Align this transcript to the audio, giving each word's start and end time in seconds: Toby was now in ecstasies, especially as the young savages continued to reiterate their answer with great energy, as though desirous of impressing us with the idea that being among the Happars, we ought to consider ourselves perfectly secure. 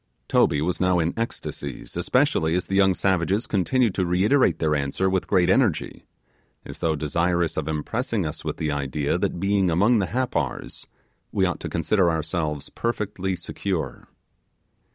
Toby 0.27 0.63
was 0.63 0.81
now 0.81 0.97
in 0.97 1.13
ecstasies, 1.15 1.95
especially 1.95 2.55
as 2.55 2.65
the 2.65 2.73
young 2.73 2.95
savages 2.95 3.45
continued 3.45 3.93
to 3.93 4.03
reiterate 4.03 4.57
their 4.57 4.73
answer 4.73 5.07
with 5.07 5.27
great 5.27 5.47
energy, 5.47 6.07
as 6.65 6.79
though 6.79 6.95
desirous 6.95 7.55
of 7.55 7.67
impressing 7.67 8.25
us 8.25 8.43
with 8.43 8.57
the 8.57 8.71
idea 8.71 9.19
that 9.19 9.39
being 9.39 9.69
among 9.69 9.99
the 9.99 10.07
Happars, 10.07 10.87
we 11.31 11.45
ought 11.45 11.59
to 11.59 11.69
consider 11.69 12.09
ourselves 12.09 12.71
perfectly 12.71 13.35
secure. 13.35 14.07